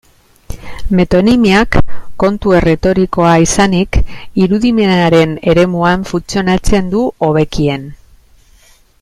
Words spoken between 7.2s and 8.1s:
hobekien.